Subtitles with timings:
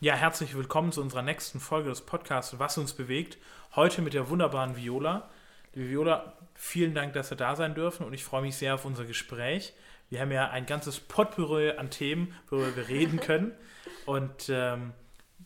[0.00, 3.36] Ja, herzlich willkommen zu unserer nächsten Folge des Podcasts Was uns bewegt.
[3.74, 5.28] Heute mit der wunderbaren Viola.
[5.74, 8.84] Liebe Viola, vielen Dank, dass wir da sein dürfen und ich freue mich sehr auf
[8.84, 9.72] unser Gespräch.
[10.08, 13.52] Wir haben ja ein ganzes Potpourri an Themen, worüber wir reden können.
[14.06, 14.92] Und ähm,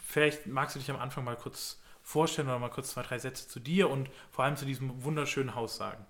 [0.05, 3.49] vielleicht magst du dich am Anfang mal kurz vorstellen oder mal kurz zwei, drei Sätze
[3.49, 6.05] zu dir und vor allem zu diesem wunderschönen Haus sagen.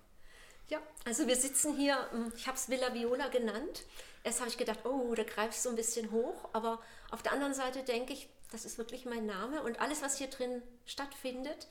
[0.67, 3.83] Ja, also wir sitzen hier, hm, ich habe es Villa Viola genannt.
[4.23, 6.79] Erst habe ich gedacht, oh, da greifst du ein bisschen hoch, aber
[7.11, 10.27] auf der anderen Seite denke ich, das ist wirklich mein Name und alles, was hier
[10.27, 11.67] drin stattfindet,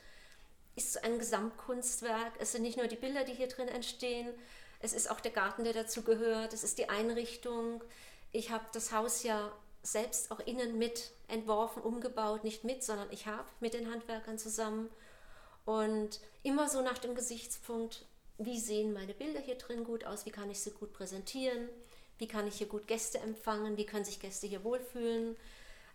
[0.77, 2.32] ist ein Gesamtkunstwerk.
[2.38, 4.28] Es sind nicht nur die Bilder, die hier drin entstehen,
[4.80, 7.82] es ist auch der Garten, der dazu gehört, es ist die Einrichtung.
[8.32, 9.52] Ich habe das Haus ja
[9.84, 14.90] selbst auch innen mit entworfen, umgebaut, nicht mit, sondern ich habe mit den Handwerkern zusammen.
[15.64, 18.04] Und immer so nach dem Gesichtspunkt,
[18.38, 21.68] wie sehen meine Bilder hier drin gut aus, wie kann ich sie gut präsentieren,
[22.18, 25.37] wie kann ich hier gut Gäste empfangen, wie können sich Gäste hier wohlfühlen.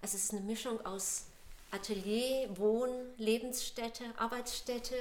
[0.02, 1.28] Also es ist eine Mischung aus
[1.72, 4.95] Atelier, Wohn, Lebensstätte, Arbeitsstätte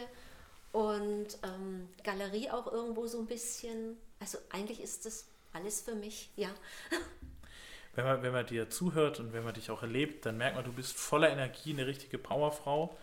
[0.73, 3.97] und ähm, Galerie auch irgendwo so ein bisschen.
[4.21, 6.49] Also eigentlich ist das alles für mich, ja.
[7.95, 10.67] Wenn man, wenn man dir zuhört und wenn man dich auch erlebt, dann merkt man,
[10.67, 12.95] du bist voller Energie, eine richtige Powerfrau.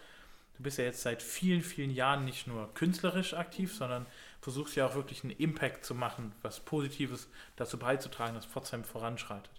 [0.55, 4.05] Du bist ja jetzt seit vielen, vielen Jahren nicht nur künstlerisch aktiv, sondern
[4.39, 9.49] versuchst ja auch wirklich einen Impact zu machen, was Positives dazu beizutragen, dass Pforzheim voranschreitet.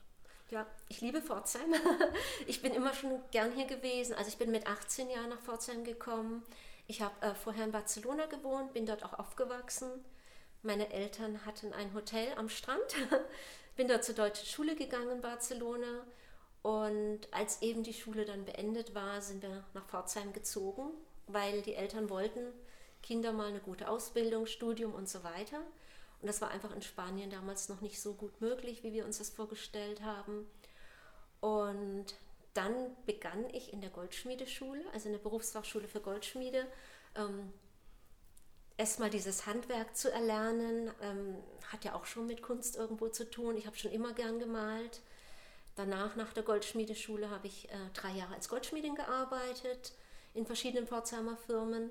[0.51, 1.75] Ja, ich liebe Pforzheim.
[2.47, 4.15] Ich bin immer schon gern hier gewesen.
[4.15, 6.43] Also ich bin mit 18 Jahren nach Pforzheim gekommen.
[6.87, 9.91] Ich habe äh, vorher in Barcelona gewohnt, bin dort auch aufgewachsen.
[10.63, 12.95] Meine Eltern hatten ein Hotel am Strand.
[13.77, 16.07] bin dort zur deutschen Schule gegangen in Barcelona.
[16.63, 20.91] Und als eben die Schule dann beendet war, sind wir nach Pforzheim gezogen,
[21.27, 22.53] weil die Eltern wollten
[23.03, 25.61] Kinder mal eine gute Ausbildung, Studium und so weiter.
[26.21, 29.19] Und das war einfach in Spanien damals noch nicht so gut möglich, wie wir uns
[29.19, 30.47] das vorgestellt haben.
[31.41, 32.07] Und
[32.55, 36.67] dann begann ich in der Goldschmiedeschule, also in der Berufsfachschule für Goldschmiede,
[37.17, 37.53] ähm,
[38.77, 40.91] erstmal dieses Handwerk zu erlernen.
[41.03, 41.37] Ähm,
[41.73, 43.57] hat ja auch schon mit Kunst irgendwo zu tun.
[43.57, 45.03] Ich habe schon immer gern gemalt.
[45.77, 49.93] Danach, nach der Goldschmiedeschule, habe ich äh, drei Jahre als Goldschmiedin gearbeitet
[50.33, 51.91] in verschiedenen Pforzheimer Firmen.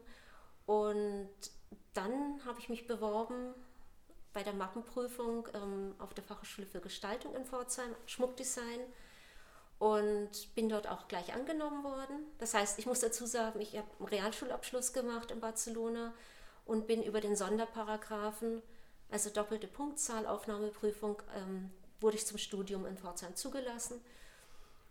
[0.66, 1.30] Und
[1.94, 3.54] dann habe ich mich beworben
[4.34, 8.80] bei der Mappenprüfung ähm, auf der Fachhochschule für Gestaltung in Pforzheim, Schmuckdesign
[9.80, 12.26] und bin dort auch gleich angenommen worden.
[12.40, 16.14] Das heißt, ich muss dazu sagen, ich habe einen Realschulabschluss gemacht in Barcelona
[16.66, 18.62] und bin über den Sonderparagraphen,
[19.12, 24.02] also doppelte Punktzahl, Aufnahmeprüfung, ähm, wurde ich zum Studium in Pforzheim zugelassen.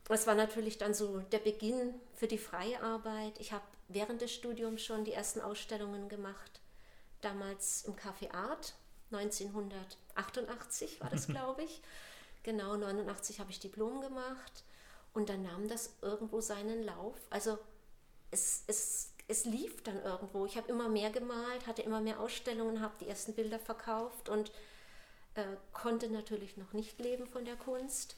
[0.04, 3.38] Das war natürlich dann so der Beginn für die freie Arbeit.
[3.38, 6.60] Ich habe während des Studiums schon die ersten Ausstellungen gemacht,
[7.20, 8.75] damals im Café Art
[9.12, 11.80] 1988 war das, glaube ich.
[12.42, 14.64] Genau, 89 habe ich Diplom gemacht
[15.14, 17.16] und dann nahm das irgendwo seinen Lauf.
[17.30, 17.58] Also
[18.30, 20.46] es, es, es lief dann irgendwo.
[20.46, 24.50] Ich habe immer mehr gemalt, hatte immer mehr Ausstellungen, habe die ersten Bilder verkauft und
[25.34, 28.16] äh, konnte natürlich noch nicht leben von der Kunst.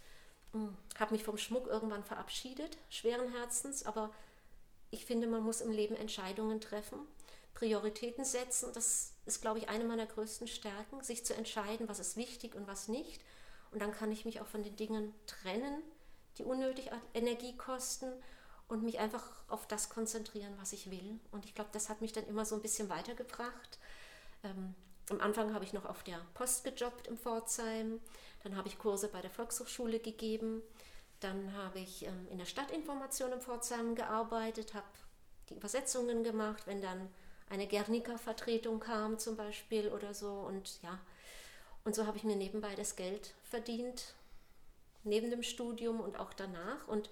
[0.52, 4.10] Hm, habe mich vom Schmuck irgendwann verabschiedet, schweren Herzens, aber
[4.90, 7.00] ich finde, man muss im Leben Entscheidungen treffen,
[7.54, 8.72] Prioritäten setzen.
[8.74, 12.66] Das ist, glaube ich, eine meiner größten Stärken, sich zu entscheiden, was ist wichtig und
[12.66, 13.22] was nicht.
[13.70, 15.82] Und dann kann ich mich auch von den Dingen trennen,
[16.38, 18.12] die unnötig Energie kosten
[18.68, 21.18] und mich einfach auf das konzentrieren, was ich will.
[21.30, 23.78] Und ich glaube, das hat mich dann immer so ein bisschen weitergebracht.
[24.42, 24.74] Ähm,
[25.10, 28.00] am Anfang habe ich noch auf der Post gejobbt im Pforzheim,
[28.42, 30.62] dann habe ich Kurse bei der Volkshochschule gegeben,
[31.20, 34.86] dann habe ich ähm, in der Stadtinformation im Pforzheim gearbeitet, habe
[35.50, 37.10] die Übersetzungen gemacht, wenn dann
[37.48, 40.30] eine Guernica-Vertretung kam zum Beispiel oder so.
[40.32, 40.98] Und ja,
[41.84, 44.14] und so habe ich mir nebenbei das Geld verdient,
[45.04, 46.88] neben dem Studium und auch danach.
[46.88, 47.10] Und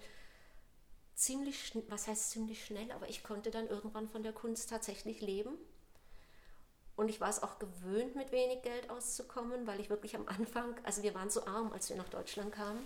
[1.15, 5.53] ziemlich, was heißt ziemlich schnell, aber ich konnte dann irgendwann von der Kunst tatsächlich leben.
[6.97, 10.75] Und ich war es auch gewöhnt, mit wenig Geld auszukommen, weil ich wirklich am Anfang,
[10.83, 12.85] also wir waren so arm, als wir nach Deutschland kamen.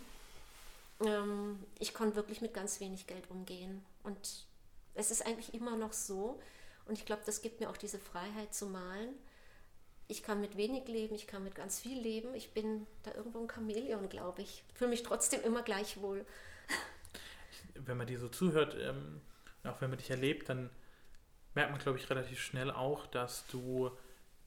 [1.05, 3.85] Ähm, ich konnte wirklich mit ganz wenig Geld umgehen.
[4.05, 4.47] Und
[4.95, 6.41] es ist eigentlich immer noch so,
[6.87, 9.15] und ich glaube, das gibt mir auch diese Freiheit zu malen.
[10.09, 12.35] Ich kann mit wenig leben, ich kann mit ganz viel leben.
[12.35, 14.63] Ich bin da irgendwo ein Chamäleon, glaube ich.
[14.75, 16.25] Fühle mich trotzdem immer gleich wohl.
[17.75, 19.21] Wenn man dir so zuhört, ähm,
[19.65, 20.71] auch wenn man dich erlebt, dann
[21.55, 23.91] merkt man, glaube ich, relativ schnell auch, dass du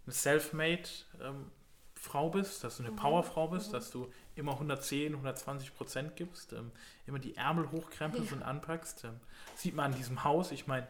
[0.06, 0.90] eine Self-Made
[1.22, 1.52] ähm,
[1.96, 2.98] Frau bist, dass du eine mhm.
[2.98, 3.74] Powerfrau bist, mhm.
[3.74, 6.72] dass du immer 110, 120 Prozent gibst, ähm,
[7.06, 8.38] immer die Ärmel hochkrempelst ja.
[8.38, 9.04] und anpackst.
[9.04, 9.20] Ähm,
[9.56, 10.52] sieht man an diesem Haus.
[10.52, 10.88] Ich meine,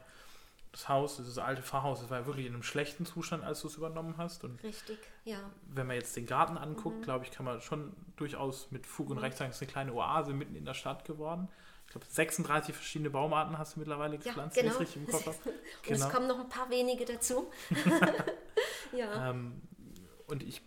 [0.71, 3.67] das Haus, dieses alte Pfarrhaus, das war ja wirklich in einem schlechten Zustand, als du
[3.67, 4.43] es übernommen hast.
[4.43, 5.39] Und Richtig, ja.
[5.63, 7.03] Wenn man jetzt den Garten anguckt, mhm.
[7.03, 9.23] glaube ich, kann man schon durchaus mit Fug und mhm.
[9.23, 11.47] Recht sagen, es ist eine kleine Oase mitten in der Stadt geworden.
[11.87, 14.77] ich glaube, 36 verschiedene Baumarten hast du mittlerweile gepflanzt, ja, genau.
[14.77, 15.25] richtig im Kopf.
[15.45, 16.05] Und Genau.
[16.05, 17.51] es kommen noch ein paar wenige dazu.
[18.95, 19.31] ja.
[19.31, 19.61] Ähm,
[20.27, 20.61] und ich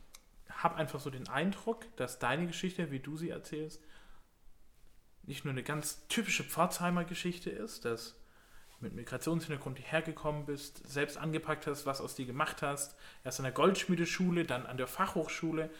[0.50, 3.81] habe einfach so den Eindruck, dass deine Geschichte, wie du sie erzählst,
[5.25, 8.16] nicht nur eine ganz typische Pforzheimer Geschichte ist, dass
[8.82, 13.44] mit Migrationshintergrund hierher gekommen bist, selbst angepackt hast, was aus dir gemacht hast, erst an
[13.44, 15.70] der Goldschmiedeschule, dann an der Fachhochschule,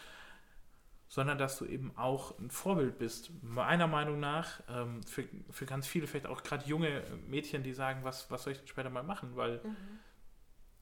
[1.09, 5.85] sondern dass du eben auch ein Vorbild bist, meiner Meinung nach, ähm, für, für ganz
[5.85, 9.03] viele, vielleicht auch gerade junge Mädchen, die sagen, was, was soll ich denn später mal
[9.03, 9.99] machen, weil Mhm.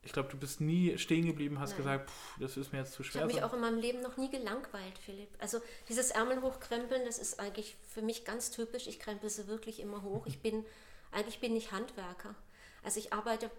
[0.03, 1.77] ich glaube, du bist nie stehen geblieben, hast Nein.
[1.77, 3.21] gesagt, "Puh, das ist mir jetzt zu Ich schwer.
[3.23, 5.29] habe mich so." auch in meinem Leben noch nie gelangweilt, Philipp.
[5.39, 5.59] Also
[5.89, 8.87] dieses Ärmel hochkrempeln, das ist eigentlich für mich ganz typisch.
[8.87, 10.25] Ich krempel sie wirklich immer hoch.
[10.27, 10.65] Ich bin,
[11.11, 12.35] eigentlich bin ich Handwerker.
[12.83, 13.51] Also ich arbeite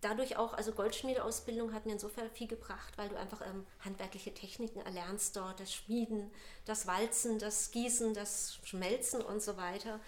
[0.00, 4.80] dadurch auch, also Goldschmiedeausbildung hat mir insofern viel gebracht, weil du einfach ähm, handwerkliche Techniken
[4.80, 6.30] erlernst dort, das Schmieden,
[6.64, 10.00] das Walzen, das Gießen, das Schmelzen und so weiter.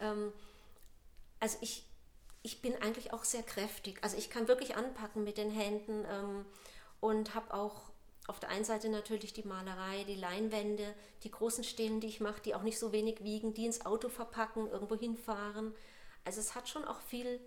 [0.00, 0.32] Ähm,
[1.40, 1.84] also ich,
[2.42, 3.98] ich bin eigentlich auch sehr kräftig.
[4.02, 6.46] Also ich kann wirklich anpacken mit den Händen ähm,
[7.00, 7.82] und habe auch
[8.26, 12.40] auf der einen Seite natürlich die Malerei, die Leinwände, die großen Stelen, die ich mache,
[12.40, 15.74] die auch nicht so wenig wiegen, die ins Auto verpacken, irgendwo hinfahren.
[16.24, 17.40] Also es hat schon auch viel,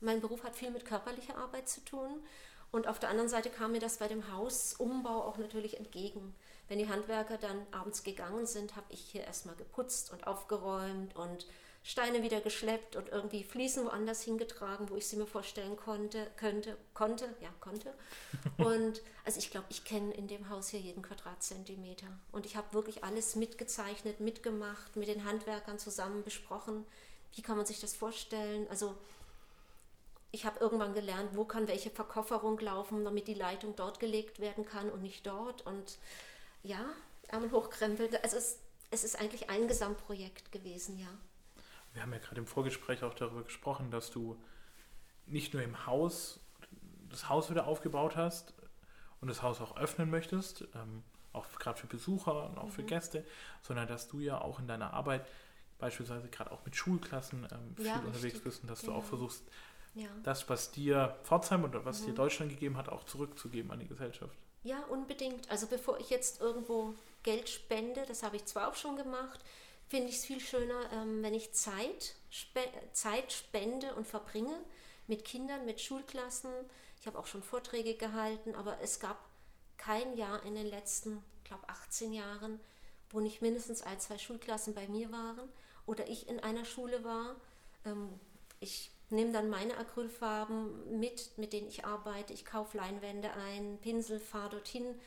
[0.00, 2.22] mein Beruf hat viel mit körperlicher Arbeit zu tun.
[2.70, 6.34] Und auf der anderen Seite kam mir das bei dem Hausumbau auch natürlich entgegen.
[6.68, 11.46] Wenn die Handwerker dann abends gegangen sind, habe ich hier erstmal geputzt und aufgeräumt und
[11.84, 16.76] Steine wieder geschleppt und irgendwie Fliesen woanders hingetragen, wo ich sie mir vorstellen konnte, könnte,
[16.94, 17.92] konnte, ja, konnte.
[18.58, 22.06] Und also ich glaube, ich kenne in dem Haus hier jeden Quadratzentimeter.
[22.30, 26.86] Und ich habe wirklich alles mitgezeichnet, mitgemacht, mit den Handwerkern zusammen besprochen.
[27.34, 28.66] Wie kann man sich das vorstellen?
[28.68, 28.96] Also
[30.30, 34.64] ich habe irgendwann gelernt, wo kann welche Verkofferung laufen, damit die Leitung dort gelegt werden
[34.64, 35.66] kann und nicht dort.
[35.66, 35.98] Und
[36.62, 36.84] ja,
[37.28, 38.16] Ärmel hochkrempeln.
[38.22, 38.58] Also es,
[38.90, 41.08] es ist eigentlich ein Gesamtprojekt gewesen, ja.
[41.92, 44.36] Wir haben ja gerade im Vorgespräch auch darüber gesprochen, dass du
[45.26, 46.40] nicht nur im Haus
[47.10, 48.54] das Haus wieder aufgebaut hast
[49.20, 53.24] und das Haus auch öffnen möchtest, ähm, auch gerade für Besucher und auch für Gäste,
[53.62, 55.26] sondern dass du ja auch in deiner Arbeit
[55.82, 58.44] beispielsweise gerade auch mit Schulklassen ähm, viel Ja, unterwegs richtig.
[58.44, 58.98] bist und dass du Genau.
[58.98, 59.42] auch versuchst,
[59.94, 60.08] Ja.
[60.22, 64.34] das, was dir Pforzheim oder was dir Deutschland gegeben hat, auch zurückzugeben an die Gesellschaft.
[64.62, 65.50] Ja, unbedingt.
[65.50, 66.94] Also bevor ich jetzt irgendwo
[67.24, 69.40] Geld spende, das habe ich zwar auch schon gemacht,
[69.88, 72.60] finde ich es viel schöner, ähm, wenn ich Zeit, spe
[72.92, 74.56] Zeit spende und verbringe
[75.08, 76.50] mit Kindern, mit Schulklassen.
[77.00, 79.18] Ich habe auch schon Vorträge gehalten, aber es gab
[79.76, 82.60] kein Jahr in den letzten, glaube 18 Jahren,
[83.10, 85.48] wo nicht mindestens ein, zwei Schulklassen bei mir waren
[85.86, 87.36] oder ich in einer Schule war.
[87.84, 88.08] Ähm,
[88.60, 92.32] ich nehme dann meine Acrylfarben mit, mit denen ich arbeite.
[92.32, 94.98] Ich kaufe Leinwände ein, Pinsel, fahre dorthin,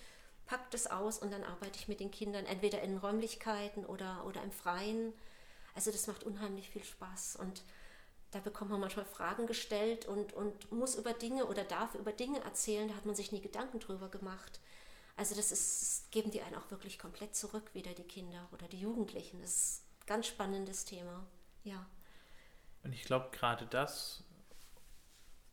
[0.45, 4.43] pack das aus und dann arbeite ich mit den Kindern entweder in Räumlichkeiten oder, oder
[4.43, 5.13] im Freien.
[5.73, 7.63] Also das macht unheimlich viel Spaß und
[8.31, 12.41] da bekommt man manchmal Fragen gestellt und, und muss über Dinge oder darf über Dinge
[12.43, 14.59] erzählen, da hat man sich nie Gedanken drüber gemacht.
[15.15, 18.81] Also das ist, geben die einen auch wirklich komplett zurück, wieder die Kinder oder die
[18.81, 19.39] Jugendlichen.
[19.41, 21.25] Das ist ganz spannendes Thema.
[21.63, 21.85] Ja.
[22.83, 24.23] Und ich glaube, gerade das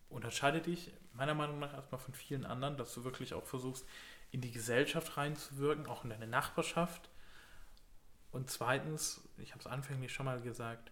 [0.08, 3.86] unterscheidet dich meiner Meinung nach erstmal von vielen anderen, dass du wirklich auch versuchst,
[4.30, 7.10] in die Gesellschaft reinzuwirken, auch in deine Nachbarschaft.
[8.30, 10.90] Und zweitens, ich habe es anfänglich schon mal gesagt,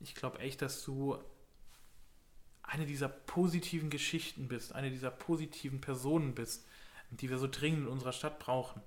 [0.00, 1.18] ich glaube echt, dass du
[2.62, 6.66] eine dieser positiven Geschichten bist, eine dieser positiven Personen bist,
[7.10, 8.82] die wir so dringend in unserer Stadt brauchen.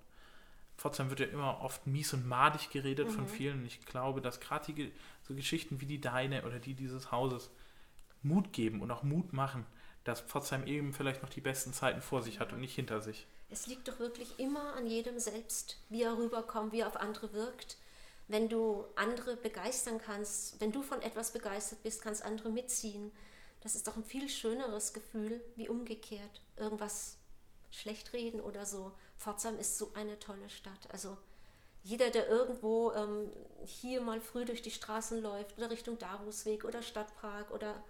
[0.77, 3.61] Pforzheim wird ja immer oft mies und madig geredet von vielen.
[3.61, 4.91] Und ich glaube, dass gerade die
[5.23, 7.49] so Geschichten wie die deine oder die dieses Hauses
[8.21, 9.65] Mut geben und auch Mut machen,
[10.03, 13.27] dass Pforzheim eben vielleicht noch die besten Zeiten vor sich hat und nicht hinter sich.
[13.49, 17.33] Es liegt doch wirklich immer an jedem selbst, wie er rüberkommt, wie er auf andere
[17.33, 17.77] wirkt.
[18.27, 23.11] Wenn du andere begeistern kannst, wenn du von etwas begeistert bist, kannst andere mitziehen.
[23.61, 26.41] Das ist doch ein viel schöneres Gefühl wie umgekehrt.
[26.57, 27.17] Irgendwas
[27.71, 28.91] schlecht reden oder so.
[29.17, 30.87] Pforzheim ist so eine tolle Stadt.
[30.91, 31.17] Also
[31.83, 33.31] jeder, der irgendwo ähm,
[33.65, 37.83] hier mal früh durch die Straßen läuft oder Richtung Darusweg oder Stadtpark oder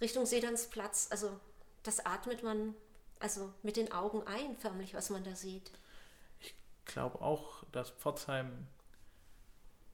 [0.00, 1.38] Richtung Sedernsplatz, also
[1.82, 2.74] das atmet man
[3.20, 5.70] also mit den Augen ein, förmlich, was man da sieht.
[6.40, 8.66] Ich glaube auch, dass Pforzheim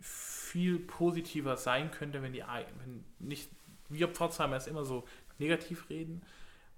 [0.00, 3.50] viel positiver sein könnte, wenn die wenn nicht
[3.88, 5.04] wir Pforzheimer es immer so
[5.38, 6.22] negativ reden,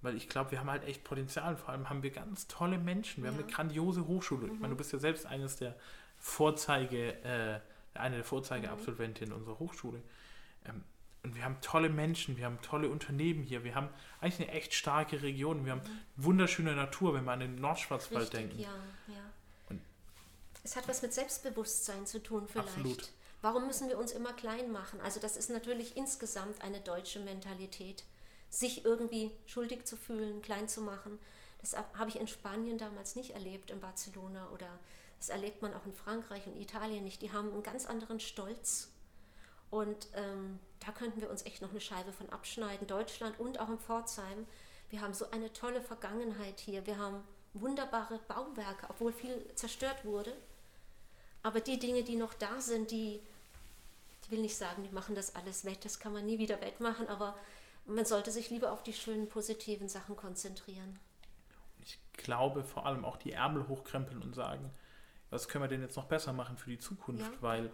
[0.02, 1.56] weil ich glaube, wir haben halt echt Potenzial.
[1.56, 3.22] Vor allem haben wir ganz tolle Menschen.
[3.22, 3.44] Wir haben Ja.
[3.44, 4.46] eine grandiose Hochschule.
[4.52, 5.74] Ich meine, du bist ja selbst eines der
[6.18, 7.60] Vorzeige, äh,
[7.98, 10.02] eine der Vorzeigeabsolventinnen unserer Hochschule.
[10.66, 10.82] Ähm,
[11.24, 13.88] und wir haben tolle Menschen, wir haben tolle Unternehmen hier, wir haben
[14.20, 15.82] eigentlich eine echt starke Region, wir haben
[16.16, 18.58] wunderschöne Natur, wenn wir an den Nordschwarzwald Richtig, denken.
[18.60, 18.74] ja,
[19.08, 19.20] ja.
[19.68, 19.80] Und-
[20.64, 22.68] es hat was mit Selbstbewusstsein zu tun vielleicht.
[22.68, 23.10] Absolut.
[23.40, 25.00] Warum müssen wir uns immer klein machen?
[25.00, 28.04] Also das ist natürlich insgesamt eine deutsche Mentalität,
[28.52, 31.18] sich irgendwie schuldig zu fühlen, klein zu machen.
[31.60, 34.68] Das habe ich in Spanien damals nicht erlebt, in Barcelona oder
[35.18, 37.22] das erlebt man auch in Frankreich und Italien nicht.
[37.22, 38.90] Die haben einen ganz anderen Stolz.
[39.70, 42.86] Und ähm, da könnten wir uns echt noch eine Scheibe von abschneiden.
[42.86, 44.46] Deutschland und auch in Pforzheim.
[44.90, 46.84] Wir haben so eine tolle Vergangenheit hier.
[46.86, 47.22] Wir haben
[47.54, 50.36] wunderbare Bauwerke, obwohl viel zerstört wurde.
[51.42, 53.20] Aber die Dinge, die noch da sind, die,
[54.24, 57.08] ich will nicht sagen, die machen das alles wett, das kann man nie wieder wettmachen,
[57.08, 57.36] aber
[57.86, 60.98] man sollte sich lieber auf die schönen, positiven Sachen konzentrieren.
[61.80, 64.70] Ich glaube vor allem auch die Ärmel hochkrempeln und sagen,
[65.30, 67.42] was können wir denn jetzt noch besser machen für die Zukunft, ja.
[67.42, 67.70] weil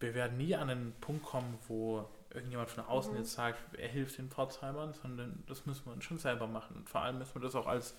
[0.00, 3.18] wir werden nie an einen Punkt kommen, wo irgendjemand von außen mhm.
[3.18, 6.76] jetzt sagt, er hilft den Pforzheimern, sondern das müssen wir uns schon selber machen.
[6.76, 7.94] Und vor allem müssen wir das auch als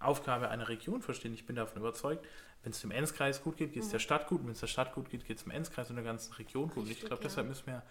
[0.00, 1.34] Aufgabe einer Region verstehen.
[1.34, 2.26] Ich bin davon überzeugt,
[2.62, 3.92] wenn es dem Enzkreis gut geht, geht es mhm.
[3.92, 4.40] der Stadt gut.
[4.40, 6.68] Und wenn es der Stadt gut geht, geht es dem Enzkreis und der ganzen Region
[6.68, 6.84] gut.
[6.84, 7.28] Richtig, ich glaube, ja.
[7.28, 7.82] deshalb müssen wir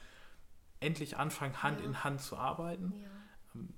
[0.83, 1.85] endlich anfangen, Hand ja.
[1.85, 3.09] in Hand zu arbeiten ja.
[3.55, 3.73] Ähm,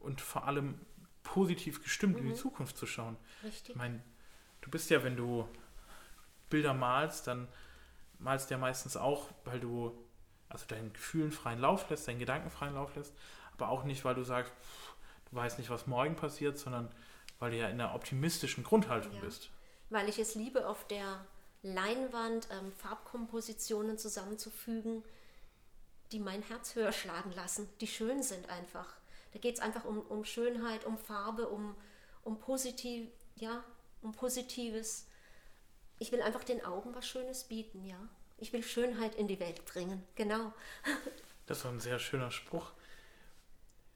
[0.00, 0.78] und vor allem
[1.22, 2.18] positiv gestimmt mhm.
[2.18, 2.36] in die mhm.
[2.36, 3.16] Zukunft zu schauen.
[3.42, 3.70] Richtig.
[3.70, 4.02] Ich meine,
[4.60, 5.48] du bist ja, wenn du
[6.50, 7.48] Bilder malst, dann
[8.18, 9.92] malst du ja meistens auch, weil du
[10.48, 13.14] also deinen Gefühlen freien Lauf lässt, deinen Gedanken freien Lauf lässt,
[13.54, 14.52] aber auch nicht, weil du sagst,
[15.30, 16.94] du weißt nicht, was morgen passiert, sondern
[17.38, 19.20] weil du ja in einer optimistischen Grundhaltung ja.
[19.20, 19.50] bist.
[19.90, 21.24] Weil ich es liebe, auf der
[21.62, 25.02] Leinwand ähm, Farbkompositionen zusammenzufügen,
[26.12, 28.96] die mein Herz höher schlagen lassen, die schön sind einfach.
[29.32, 31.74] Da geht es einfach um, um Schönheit, um Farbe, um,
[32.22, 33.64] um positiv, ja,
[34.02, 35.08] um Positives.
[35.98, 37.98] Ich will einfach den Augen was Schönes bieten, ja.
[38.36, 40.52] Ich will Schönheit in die Welt bringen, genau.
[41.46, 42.72] Das war ein sehr schöner Spruch.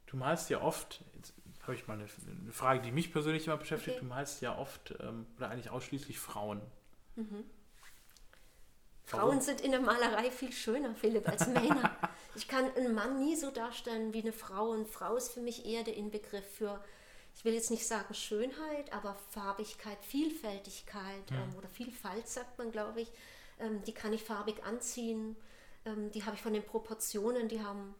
[0.06, 1.32] Du malst ja oft, jetzt
[1.62, 2.08] habe ich mal eine,
[2.42, 4.04] eine, Frage, die mich persönlich immer beschäftigt, okay.
[4.04, 6.60] du malst ja oft ähm, oder eigentlich ausschließlich Frauen.
[7.14, 7.44] Mhm.
[9.06, 11.96] Frauen sind in der Malerei viel schöner, Philipp, als Männer.
[12.34, 14.70] ich kann einen Mann nie so darstellen wie eine Frau.
[14.70, 16.84] Und Frau ist für mich eher der Inbegriff für,
[17.36, 21.36] ich will jetzt nicht sagen Schönheit, aber Farbigkeit, Vielfältigkeit ja.
[21.36, 23.12] ähm, oder Vielfalt, sagt man, glaube ich.
[23.60, 25.36] Ähm, die kann ich farbig anziehen.
[25.84, 27.94] Ähm, die habe ich von den Proportionen, die haben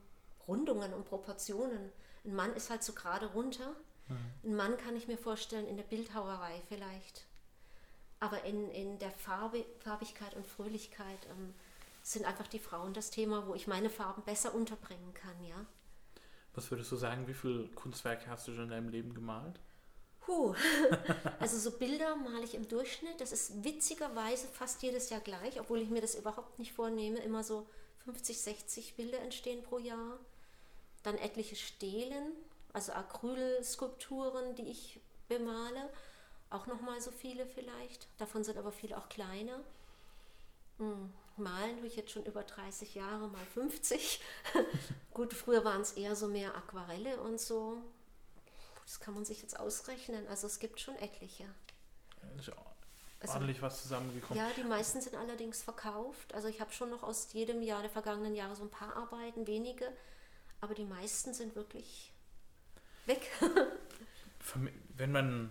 [0.49, 1.93] Rundungen und Proportionen.
[2.25, 3.77] Ein Mann ist halt so gerade runter.
[4.09, 4.51] Mhm.
[4.51, 7.27] Ein Mann kann ich mir vorstellen in der Bildhauerei vielleicht.
[8.21, 11.55] Aber in, in der Farbe, Farbigkeit und Fröhlichkeit ähm,
[12.03, 15.67] sind einfach die Frauen das Thema, wo ich meine Farben besser unterbringen kann, ja.
[16.55, 19.61] Was würdest du sagen, wie viele Kunstwerke hast du schon in deinem Leben gemalt?
[20.21, 20.55] Puh.
[21.39, 23.21] Also so Bilder male ich im Durchschnitt.
[23.21, 27.19] Das ist witzigerweise fast jedes Jahr gleich, obwohl ich mir das überhaupt nicht vornehme.
[27.19, 27.67] Immer so
[28.05, 30.19] 50, 60 Bilder entstehen pro Jahr.
[31.03, 32.33] Dann etliche Stelen,
[32.73, 35.91] also Acrylskulpturen, die ich bemale.
[36.51, 38.09] Auch nochmal so viele vielleicht.
[38.19, 39.61] Davon sind aber viele auch kleiner.
[40.79, 41.13] Hm.
[41.37, 44.21] Malen tue ich jetzt schon über 30 Jahre, mal 50.
[45.15, 47.79] Gut, früher waren es eher so mehr Aquarelle und so.
[48.85, 50.27] Das kann man sich jetzt ausrechnen.
[50.29, 51.45] Also es gibt schon etliche.
[52.39, 52.49] Ist
[53.21, 54.43] also, ordentlich was zusammengekommen.
[54.43, 56.35] Ja, die meisten sind allerdings verkauft.
[56.35, 59.47] Also ich habe schon noch aus jedem Jahr der vergangenen Jahre so ein paar Arbeiten,
[59.47, 59.93] wenige.
[60.61, 62.13] Aber die meisten sind wirklich
[63.07, 63.31] weg.
[64.97, 65.51] Wenn man,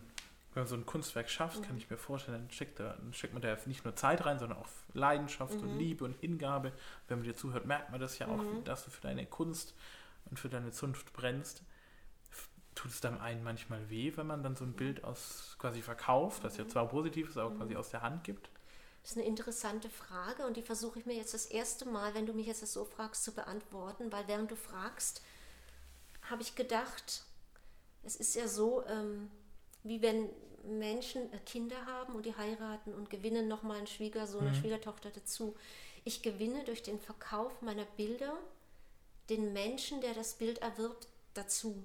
[0.55, 1.65] wenn man so ein Kunstwerk schafft, mhm.
[1.65, 4.39] kann ich mir vorstellen, dann steckt, da, dann steckt man da nicht nur Zeit rein,
[4.39, 5.61] sondern auch Leidenschaft mhm.
[5.61, 6.71] und Liebe und Hingabe.
[7.07, 8.63] Wenn man dir zuhört, merkt man das ja auch, mhm.
[8.63, 9.75] dass du für deine Kunst
[10.29, 11.63] und für deine Zunft brennst
[12.75, 16.43] tut es dann einen manchmal weh, wenn man dann so ein Bild aus quasi verkauft,
[16.43, 17.57] das ja zwar positiv ist, aber mhm.
[17.57, 18.49] quasi aus der Hand gibt?
[19.01, 22.25] Das ist eine interessante Frage und die versuche ich mir jetzt das erste Mal, wenn
[22.25, 25.21] du mich jetzt das so fragst, zu beantworten, weil während du fragst,
[26.23, 27.23] habe ich gedacht,
[28.03, 29.31] es ist ja so, ähm,
[29.85, 30.29] wie wenn
[30.67, 34.47] Menschen äh, Kinder haben und die heiraten und gewinnen nochmal einen Schwiegersohn, mhm.
[34.47, 35.55] eine Schwiegertochter dazu.
[36.03, 38.33] Ich gewinne durch den Verkauf meiner Bilder
[39.29, 41.83] den Menschen, der das Bild erwirbt, dazu.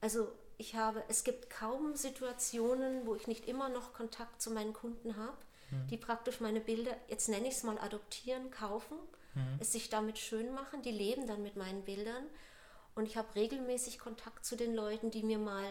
[0.00, 4.72] Also ich habe, es gibt kaum Situationen, wo ich nicht immer noch Kontakt zu meinen
[4.72, 5.36] Kunden habe,
[5.70, 5.88] mhm.
[5.88, 8.96] die praktisch meine Bilder, jetzt nenne ich es mal adoptieren, kaufen,
[9.34, 9.58] mhm.
[9.60, 12.26] es sich damit schön machen, die leben dann mit meinen Bildern.
[12.94, 15.64] Und ich habe regelmäßig Kontakt zu den Leuten, die mir mal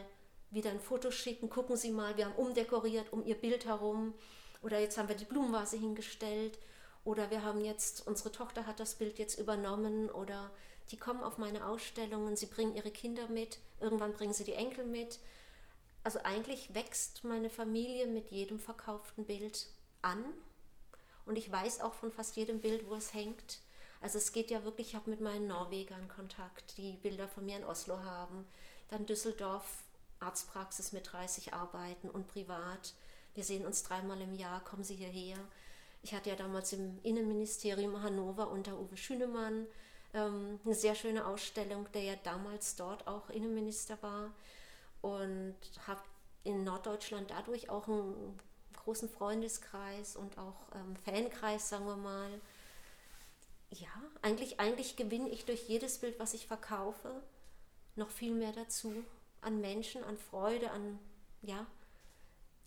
[0.50, 4.13] wieder ein Foto schicken, gucken Sie mal, wir haben umdekoriert um Ihr Bild herum
[4.62, 6.58] oder jetzt haben wir die Blumenvase hingestellt
[7.04, 10.51] oder wir haben jetzt, unsere Tochter hat das Bild jetzt übernommen oder
[10.92, 14.86] die kommen auf meine Ausstellungen, sie bringen ihre Kinder mit, irgendwann bringen sie die Enkel
[14.86, 15.20] mit.
[16.04, 19.68] Also eigentlich wächst meine Familie mit jedem verkauften Bild
[20.01, 20.24] an.
[21.25, 23.60] Und ich weiß auch von fast jedem Bild, wo es hängt.
[24.00, 27.58] Also es geht ja wirklich, ich habe mit meinen Norwegern Kontakt, die Bilder von mir
[27.58, 28.46] in Oslo haben.
[28.89, 29.84] Dann Düsseldorf,
[30.19, 32.93] Arztpraxis mit 30 Arbeiten und privat.
[33.33, 35.38] Wir sehen uns dreimal im Jahr, kommen Sie hierher.
[36.01, 39.67] Ich hatte ja damals im Innenministerium Hannover unter Uwe Schünemann
[40.13, 44.31] ähm, eine sehr schöne Ausstellung, der ja damals dort auch Innenminister war
[45.01, 45.55] und
[45.86, 46.01] habe
[46.43, 48.39] in Norddeutschland dadurch auch einen
[48.74, 52.29] großen Freundeskreis und auch ähm, Fankreis, sagen wir mal.
[53.69, 53.89] Ja,
[54.21, 57.21] eigentlich, eigentlich gewinne ich durch jedes Bild, was ich verkaufe,
[57.97, 59.03] noch viel mehr dazu.
[59.41, 61.00] An Menschen, an Freude, an,
[61.41, 61.65] ja,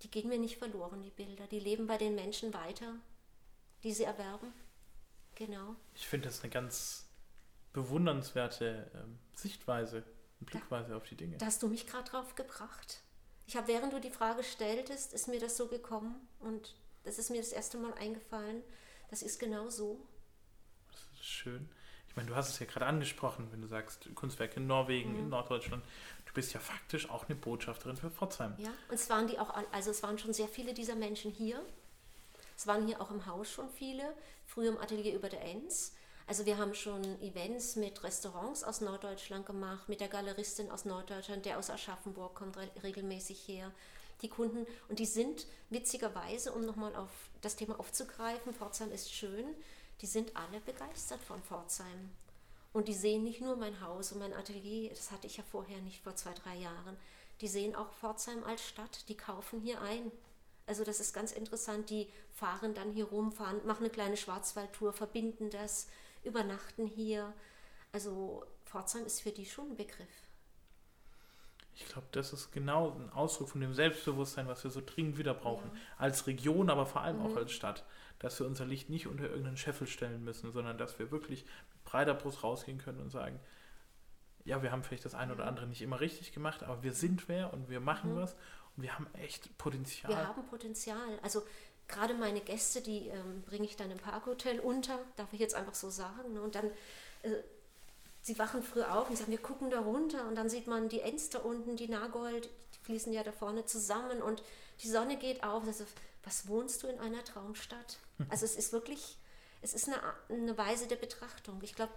[0.03, 1.47] die gehen mir nicht verloren, die Bilder.
[1.47, 2.95] Die leben bei den Menschen weiter,
[3.83, 4.53] die sie erwerben.
[5.35, 5.77] Genau.
[5.95, 7.09] Ich finde das eine ganz
[7.73, 10.05] bewundernswerte ähm, Sichtweise
[10.41, 11.37] und Blickweise da, auf die Dinge.
[11.37, 13.03] Da hast du mich gerade drauf gebracht.
[13.47, 16.75] Ich habe, während du die Frage stelltest, ist mir das so gekommen und
[17.05, 18.62] das ist mir das erste Mal eingefallen.
[19.09, 19.99] Das ist genau so.
[20.91, 21.69] Das ist schön.
[22.09, 25.19] Ich meine, du hast es ja gerade angesprochen, wenn du sagst, Kunstwerke in Norwegen, mhm.
[25.19, 25.85] in Norddeutschland.
[26.31, 28.55] Du bist ja faktisch auch eine Botschafterin für Pforzheim.
[28.59, 31.61] Ja, und es waren die auch, also es waren schon sehr viele dieser Menschen hier.
[32.57, 34.15] Es waren hier auch im Haus schon viele,
[34.47, 35.93] früher im Atelier über der Enz.
[36.29, 41.47] Also wir haben schon Events mit Restaurants aus Norddeutschland gemacht, mit der Galeristin aus Norddeutschland,
[41.47, 43.73] der aus Aschaffenburg kommt re regelmäßig her.
[44.23, 47.11] Die Kunden, und die sind witzigerweise, um nochmal auf
[47.41, 49.47] das Thema aufzugreifen, Pforzheim ist schön,
[50.01, 52.13] die sind alle begeistert von Pforzheim.
[52.73, 55.81] Und die sehen nicht nur mein Haus und mein Atelier, das hatte ich ja vorher
[55.81, 56.97] nicht vor zwei, drei Jahren.
[57.41, 60.12] Die sehen auch Pforzheim als Stadt, die kaufen hier ein.
[60.67, 64.93] Also das ist ganz interessant, die fahren dann hier rum, fahren, machen eine kleine Schwarzwaldtour,
[64.93, 65.89] verbinden das
[66.23, 67.33] übernachten hier.
[67.93, 70.07] Also Pforzheim ist für die schon ein Begriff.
[71.75, 75.35] Ich glaube, das ist genau ein Ausdruck von dem Selbstbewusstsein, was wir so dringend wieder
[75.35, 75.71] brauchen.
[75.73, 75.81] Ja.
[75.99, 77.27] Als Region, aber vor allem mhm.
[77.27, 77.85] auch als Stadt.
[78.19, 81.47] Dass wir unser Licht nicht unter irgendeinen Scheffel stellen müssen, sondern dass wir wirklich
[81.85, 83.41] breiter Brust rausgehen können und sagen,
[84.45, 87.29] ja, wir haben vielleicht das eine oder andere nicht immer richtig gemacht, aber wir sind
[87.29, 88.17] wer und wir machen mhm.
[88.17, 88.35] was
[88.77, 90.11] und wir haben echt Potenzial.
[90.11, 91.19] Wir haben Potenzial.
[91.23, 91.43] Also
[91.91, 95.75] gerade meine Gäste, die ähm, bringe ich dann im Parkhotel unter, darf ich jetzt einfach
[95.75, 96.33] so sagen.
[96.35, 96.41] Ne?
[96.41, 96.67] Und dann,
[97.23, 97.31] äh,
[98.23, 101.00] sie wachen früh auf und sagen, wir gucken da runter und dann sieht man die
[101.00, 104.43] Enster unten, die Nagold, die fließen ja da vorne zusammen und
[104.83, 105.67] die Sonne geht auf.
[105.67, 105.85] Also,
[106.25, 107.99] was wohnst du in einer Traumstadt?
[108.28, 109.17] Also es ist wirklich,
[109.63, 111.61] es ist eine, eine Weise der Betrachtung.
[111.63, 111.93] Ich glaube,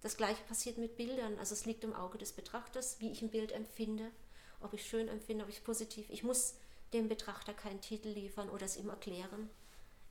[0.00, 1.38] das gleiche passiert mit Bildern.
[1.38, 4.10] Also es liegt im Auge des Betrachters, wie ich ein Bild empfinde,
[4.60, 6.08] ob ich schön empfinde, ob ich positiv.
[6.10, 6.56] Ich muss
[6.92, 9.50] dem Betrachter keinen Titel liefern oder es ihm erklären.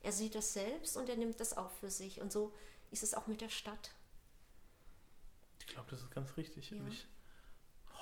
[0.02, 2.22] Er sieht es selbst und er nimmt das auch für sich.
[2.22, 2.54] Und so
[2.92, 3.92] ist es auch mit der Stadt.
[5.60, 6.72] Ich glaube, das ist ganz richtig.
[6.72, 6.78] Ja.
[6.88, 7.08] Ich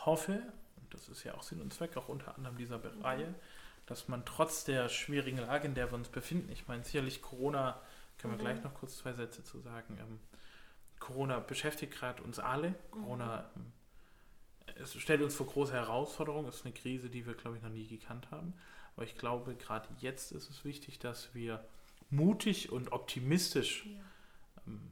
[0.05, 3.01] hoffe, und das ist ja auch Sinn und Zweck auch unter anderem dieser mhm.
[3.01, 3.35] Reihe,
[3.85, 7.81] dass man trotz der schwierigen Lage, in der wir uns befinden, ich meine, sicherlich Corona,
[8.23, 8.53] können wir mhm.
[8.53, 10.17] gleich noch kurz zwei Sätze zu sagen, ähm,
[10.99, 12.69] Corona beschäftigt gerade uns alle.
[12.69, 12.75] Mhm.
[12.91, 13.73] Corona ähm,
[14.75, 16.47] es stellt uns vor große Herausforderungen.
[16.47, 18.53] Es ist eine Krise, die wir, glaube ich, noch nie gekannt haben.
[18.95, 21.65] Aber ich glaube, gerade jetzt ist es wichtig, dass wir
[22.09, 23.91] mutig und optimistisch ja.
[24.67, 24.89] ähm,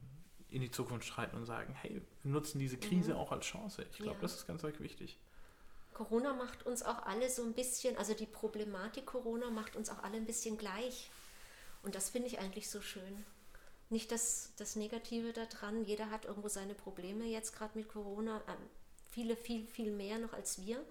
[0.50, 3.16] in die Zukunft schreiten und sagen, hey, wir nutzen diese Krise mhm.
[3.16, 3.86] auch als Chance.
[3.90, 4.20] Ich glaube, ja.
[4.20, 5.18] das ist ganz wichtig.
[5.94, 10.02] Corona macht uns auch alle so ein bisschen, also die Problematik Corona macht uns auch
[10.02, 11.10] alle ein bisschen gleich.
[11.82, 13.24] Und das finde ich eigentlich so schön.
[13.90, 18.40] Nicht das, das Negative daran, jeder hat irgendwo seine Probleme jetzt gerade mit Corona.
[18.48, 18.56] Ähm,
[19.10, 20.82] viele viel, viel mehr noch als wir.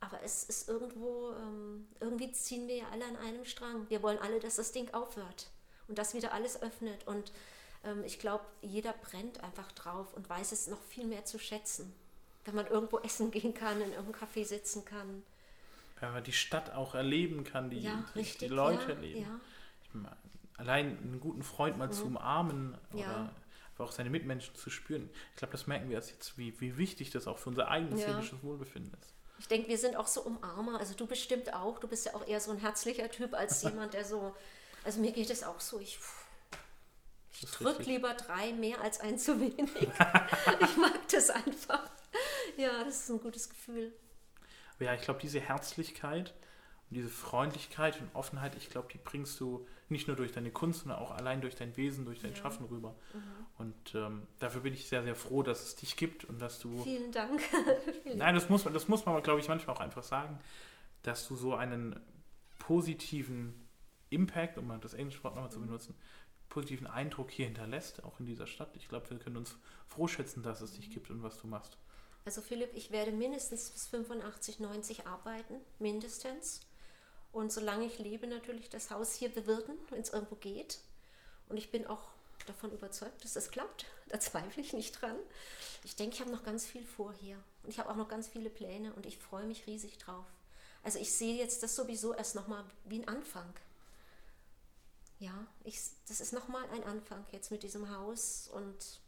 [0.00, 3.88] Aber es ist irgendwo, ähm, irgendwie ziehen wir ja alle an einem Strang.
[3.90, 5.50] Wir wollen alle, dass das Ding aufhört
[5.88, 7.06] und dass wieder alles öffnet.
[7.06, 7.32] Und
[7.84, 11.94] ähm, ich glaube, jeder brennt einfach drauf und weiß es noch viel mehr zu schätzen.
[12.44, 15.22] Wenn man irgendwo essen gehen kann, in irgendeinem Café sitzen kann.
[16.00, 19.20] Wenn man die Stadt auch erleben kann, die, ja, die, richtig, die Leute ja, erleben.
[19.20, 19.40] Ja.
[20.56, 21.92] Allein einen guten Freund mal mhm.
[21.92, 23.32] zu umarmen oder
[23.78, 25.10] auch seine Mitmenschen zu spüren.
[25.30, 28.00] Ich glaube, das merken wir erst jetzt, wie, wie wichtig das auch für unser eigenes
[28.00, 28.08] ja.
[28.08, 29.14] seelisches Wohlbefinden ist.
[29.38, 30.78] Ich denke, wir sind auch so Umarmer.
[30.78, 31.78] Also du bestimmt auch.
[31.78, 34.36] Du bist ja auch eher so ein herzlicher Typ als jemand, der so.
[34.84, 35.80] Also mir geht es auch so.
[35.80, 35.98] Ich,
[37.32, 39.70] ich drücke lieber drei mehr als ein zu wenig.
[39.76, 41.90] ich mag das einfach.
[42.56, 43.94] Ja, das ist ein gutes Gefühl.
[44.78, 46.34] Ja, ich glaube, diese Herzlichkeit
[46.90, 50.80] und diese Freundlichkeit und Offenheit, ich glaube, die bringst du nicht nur durch deine Kunst,
[50.80, 52.36] sondern auch allein durch dein Wesen, durch dein ja.
[52.36, 52.96] Schaffen rüber.
[53.14, 53.20] Mhm.
[53.58, 56.82] Und ähm, dafür bin ich sehr, sehr froh, dass es dich gibt und dass du.
[56.82, 57.40] Vielen Dank.
[58.16, 60.38] Nein, das muss man, das muss man, glaube ich, manchmal auch einfach sagen,
[61.02, 61.98] dass du so einen
[62.58, 63.68] positiven
[64.10, 65.54] Impact, um mal das englische Wort nochmal mhm.
[65.54, 65.94] zu benutzen,
[66.48, 68.74] positiven Eindruck hier hinterlässt, auch in dieser Stadt.
[68.74, 70.92] Ich glaube, wir können uns froh schätzen, dass es dich mhm.
[70.92, 71.78] gibt und was du machst.
[72.24, 76.60] Also Philipp, ich werde mindestens bis 85, 90 arbeiten, mindestens.
[77.32, 80.80] Und solange ich lebe, natürlich das Haus hier bewirten, wenn es irgendwo geht.
[81.48, 82.08] Und ich bin auch
[82.46, 83.86] davon überzeugt, dass das klappt.
[84.10, 85.14] Da zweifle ich nicht dran.
[85.84, 87.36] Ich denke, ich habe noch ganz viel vor hier.
[87.62, 90.26] Und ich habe auch noch ganz viele Pläne und ich freue mich riesig drauf.
[90.82, 93.54] Also ich sehe jetzt das sowieso erst nochmal wie ein Anfang.
[95.20, 99.00] ja, ich, das ist nochmal ein Anfang jetzt mit diesem Haus und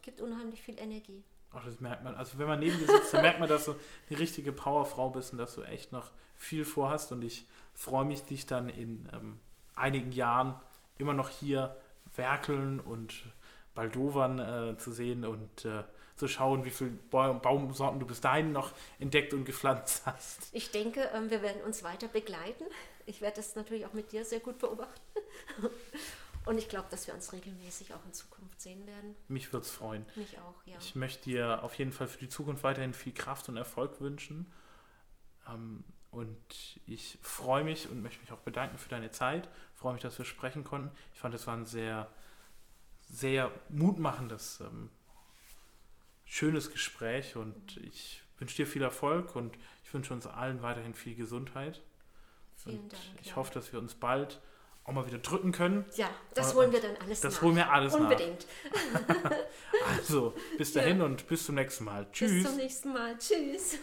[0.00, 1.22] gibt unheimlich viel Energie.
[1.52, 2.14] Ach, das merkt man.
[2.14, 3.74] Also wenn man neben dir sitzt, dann merkt man, dass du
[4.10, 7.10] eine richtige Powerfrau bist und dass du echt noch viel vorhast.
[7.12, 9.40] Und ich freue mich, dich dann in ähm,
[9.74, 10.54] einigen Jahren
[10.98, 11.76] immer noch hier
[12.16, 13.14] werkeln und
[13.74, 15.84] baldowern äh, zu sehen und äh,
[16.16, 20.48] zu schauen, wie viele Baumsorten du bis dahin noch entdeckt und gepflanzt hast.
[20.52, 22.64] Ich denke, ähm, wir werden uns weiter begleiten.
[23.06, 25.00] Ich werde das natürlich auch mit dir sehr gut beobachten.
[26.48, 29.14] Und ich glaube, dass wir uns regelmäßig auch in Zukunft sehen werden.
[29.28, 30.06] Mich würde es freuen.
[30.16, 30.78] Mich auch, ja.
[30.80, 34.50] Ich möchte dir auf jeden Fall für die Zukunft weiterhin viel Kraft und Erfolg wünschen.
[35.46, 39.46] Ähm, und ich freue mich und möchte mich auch bedanken für deine Zeit.
[39.74, 40.90] Ich freue mich, dass wir sprechen konnten.
[41.12, 42.10] Ich fand, es war ein sehr,
[43.10, 44.88] sehr mutmachendes, ähm,
[46.24, 51.14] schönes Gespräch und ich wünsche dir viel Erfolg und ich wünsche uns allen weiterhin viel
[51.14, 51.82] Gesundheit.
[52.56, 53.02] Vielen und Dank.
[53.20, 53.36] ich ja.
[53.36, 54.40] hoffe, dass wir uns bald
[54.88, 55.84] auch mal wieder drücken können.
[55.96, 57.42] Ja, das holen wir dann alles Das nach.
[57.42, 58.46] holen wir alles Unbedingt.
[59.06, 59.30] nach.
[59.98, 62.06] Also, bis dahin und bis zum nächsten Mal.
[62.12, 62.32] Tschüss.
[62.32, 63.16] Bis zum nächsten Mal.
[63.18, 63.78] Tschüss.